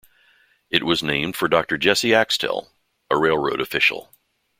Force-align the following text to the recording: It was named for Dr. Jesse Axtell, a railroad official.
It 0.71 0.81
was 0.81 1.03
named 1.03 1.35
for 1.35 1.47
Dr. 1.47 1.77
Jesse 1.77 2.11
Axtell, 2.11 2.71
a 3.11 3.17
railroad 3.19 3.61
official. 3.61 4.11